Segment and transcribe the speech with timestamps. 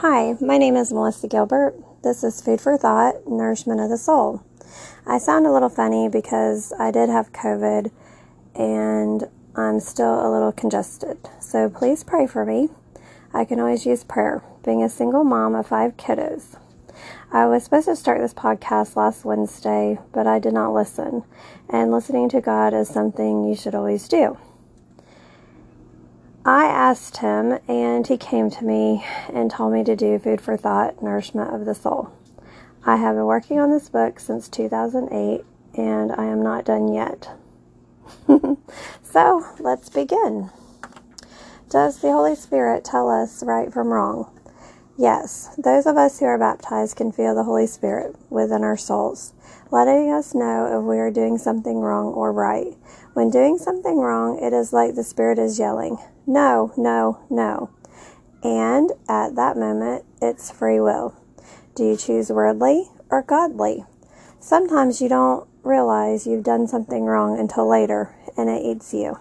[0.00, 1.74] Hi, my name is Melissa Gilbert.
[2.04, 4.44] This is Food for Thought, Nourishment of the Soul.
[5.04, 7.90] I sound a little funny because I did have COVID
[8.54, 9.24] and
[9.56, 11.18] I'm still a little congested.
[11.40, 12.68] So please pray for me.
[13.34, 16.56] I can always use prayer, being a single mom of five kiddos.
[17.32, 21.24] I was supposed to start this podcast last Wednesday, but I did not listen.
[21.68, 24.38] And listening to God is something you should always do.
[26.50, 30.56] I asked him, and he came to me and told me to do Food for
[30.56, 32.10] Thought Nourishment of the Soul.
[32.86, 35.44] I have been working on this book since 2008,
[35.74, 37.32] and I am not done yet.
[39.02, 40.48] so, let's begin.
[41.68, 44.30] Does the Holy Spirit tell us right from wrong?
[45.00, 49.32] Yes, those of us who are baptized can feel the Holy Spirit within our souls,
[49.70, 52.76] letting us know if we are doing something wrong or right.
[53.12, 57.70] When doing something wrong, it is like the Spirit is yelling, No, no, no.
[58.42, 61.14] And at that moment, it's free will.
[61.76, 63.84] Do you choose worldly or godly?
[64.40, 69.20] Sometimes you don't realize you've done something wrong until later, and it eats you.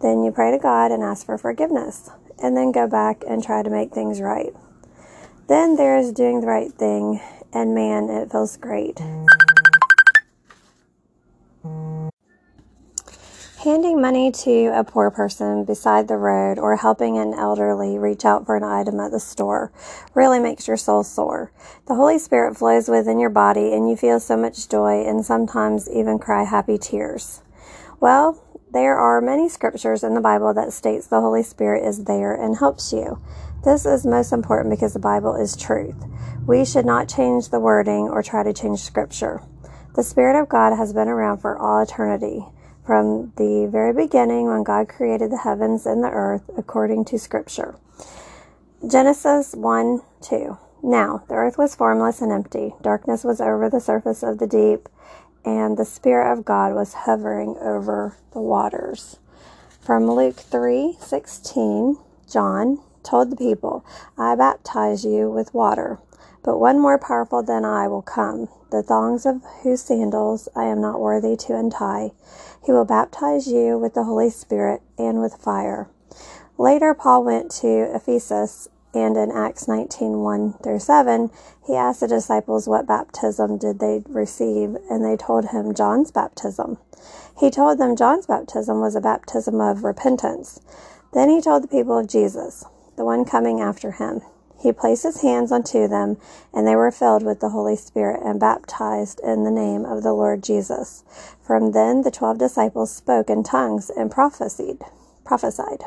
[0.00, 2.08] Then you pray to God and ask for forgiveness,
[2.40, 4.54] and then go back and try to make things right.
[5.48, 7.20] Then there is doing the right thing,
[7.52, 9.00] and man, it feels great.
[13.64, 18.44] Handing money to a poor person beside the road or helping an elderly reach out
[18.44, 19.70] for an item at the store
[20.14, 21.52] really makes your soul soar.
[21.86, 25.88] The Holy Spirit flows within your body and you feel so much joy and sometimes
[25.88, 27.42] even cry happy tears.
[28.00, 32.34] Well, there are many scriptures in the Bible that states the Holy Spirit is there
[32.34, 33.20] and helps you.
[33.64, 35.94] This is most important because the Bible is truth.
[36.46, 39.40] We should not change the wording or try to change scripture.
[39.94, 42.44] The Spirit of God has been around for all eternity
[42.84, 47.76] from the very beginning when God created the heavens and the earth according to Scripture.
[48.90, 50.58] Genesis 1 2.
[50.82, 54.88] Now, the earth was formless and empty, darkness was over the surface of the deep,
[55.44, 59.18] and the Spirit of God was hovering over the waters.
[59.80, 61.98] From Luke 3 16,
[62.28, 63.84] John told the people,
[64.16, 65.98] I baptize you with water,
[66.42, 70.80] but one more powerful than I will come, the thongs of whose sandals I am
[70.80, 72.12] not worthy to untie.
[72.64, 75.88] He will baptize you with the Holy Spirit and with fire.
[76.58, 81.30] Later, Paul went to Ephesus, and in Acts 19 1 through 7,
[81.66, 86.78] he asked the disciples what baptism did they receive, and they told him John's baptism.
[87.38, 90.60] He told them John's baptism was a baptism of repentance.
[91.12, 92.64] Then he told the people of Jesus,
[92.96, 94.22] the one coming after him.
[94.60, 96.18] He placed his hands unto them,
[96.54, 100.12] and they were filled with the Holy Spirit and baptized in the name of the
[100.12, 101.04] Lord Jesus.
[101.42, 104.78] From then the twelve disciples spoke in tongues and prophesied.
[105.24, 105.84] prophesied.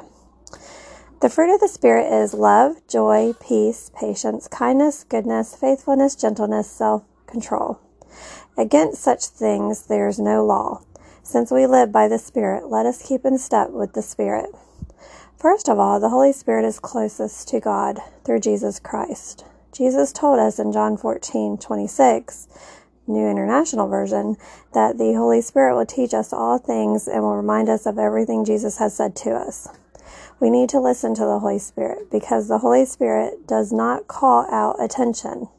[1.22, 7.04] The fruit of the Spirit is love, joy, peace, patience, kindness, goodness, faithfulness, gentleness, self
[7.28, 7.80] control.
[8.58, 10.82] Against such things there is no law.
[11.24, 14.50] Since we live by the Spirit, let us keep in step with the Spirit.
[15.46, 19.46] First of all, the Holy Spirit is closest to God through Jesus Christ.
[19.72, 22.48] Jesus told us in John 14 26,
[23.06, 24.38] New International Version,
[24.74, 28.44] that the Holy Spirit will teach us all things and will remind us of everything
[28.44, 29.68] Jesus has said to us.
[30.40, 34.52] We need to listen to the Holy Spirit because the Holy Spirit does not call
[34.52, 35.50] out attention.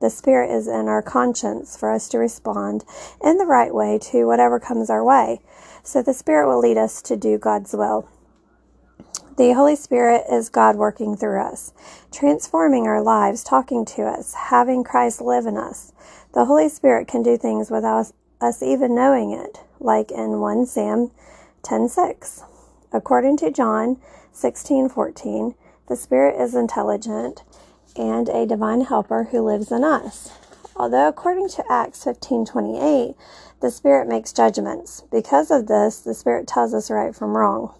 [0.00, 2.84] The Spirit is in our conscience for us to respond
[3.20, 5.40] in the right way to whatever comes our way.
[5.82, 8.08] So the Spirit will lead us to do God's will.
[9.36, 11.72] The Holy Spirit is God working through us,
[12.12, 15.92] transforming our lives, talking to us, having Christ live in us.
[16.34, 21.10] The Holy Spirit can do things without us even knowing it, like in 1 Sam
[21.62, 22.44] 10:6.
[22.92, 23.98] According to John
[24.32, 25.54] 16:14,
[25.88, 27.42] the Spirit is intelligent
[27.96, 30.30] and a divine helper who lives in us.
[30.76, 33.16] Although according to Acts 15:28,
[33.60, 35.02] the Spirit makes judgments.
[35.10, 37.72] Because of this, the Spirit tells us right from wrong.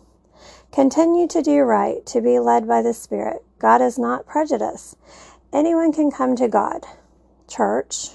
[0.75, 3.45] Continue to do right, to be led by the Spirit.
[3.60, 4.97] God is not prejudiced.
[5.53, 6.84] Anyone can come to God.
[7.47, 8.09] Church.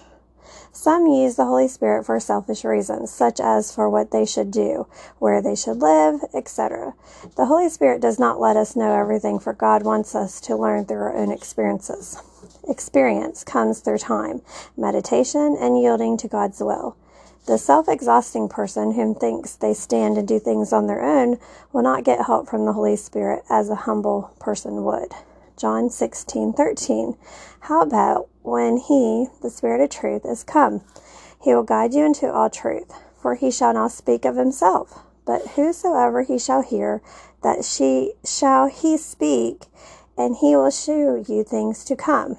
[0.74, 4.88] Some use the Holy Spirit for selfish reasons, such as for what they should do,
[5.20, 6.96] where they should live, etc.
[7.38, 10.84] The Holy Spirit does not let us know everything, for God wants us to learn
[10.84, 12.18] through our own experiences.
[12.70, 14.44] Experience comes through time,
[14.78, 16.96] meditation, and yielding to God's will.
[17.48, 21.40] The self exhausting person who thinks they stand and do things on their own
[21.74, 25.12] will not get help from the Holy Spirit as a humble person would.
[25.58, 27.18] John 16 13.
[27.62, 30.82] How about when He, the Spirit of truth, is come?
[31.42, 35.48] He will guide you into all truth, for He shall not speak of Himself, but
[35.56, 37.02] whosoever He shall hear,
[37.42, 39.64] that she shall He speak,
[40.16, 42.38] and he will show you things to come.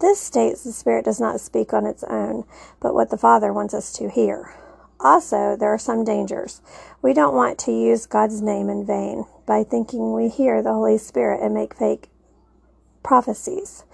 [0.00, 2.44] This states the Spirit does not speak on its own,
[2.80, 4.54] but what the Father wants us to hear.
[5.00, 6.60] Also, there are some dangers.
[7.02, 10.98] We don't want to use God's name in vain by thinking we hear the Holy
[10.98, 12.10] Spirit and make fake
[13.02, 13.84] prophecies.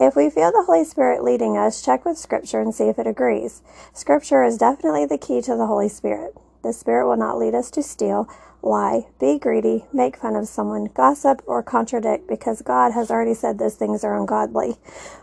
[0.00, 3.06] If we feel the Holy Spirit leading us, check with Scripture and see if it
[3.06, 3.62] agrees.
[3.92, 6.34] Scripture is definitely the key to the Holy Spirit.
[6.62, 8.28] The Spirit will not lead us to steal,
[8.62, 13.58] lie, be greedy, make fun of someone, gossip, or contradict because God has already said
[13.58, 14.76] those things are ungodly.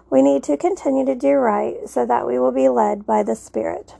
[0.09, 3.35] We need to continue to do right so that we will be led by the
[3.35, 3.95] Spirit.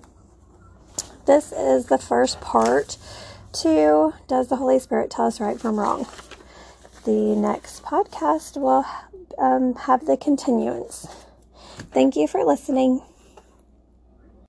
[1.25, 2.97] This is the first part
[3.61, 6.07] to Does the Holy Spirit Tell Us Right from Wrong?
[7.05, 8.85] The next podcast will
[9.37, 11.07] um, have the continuance.
[11.93, 13.01] Thank you for listening.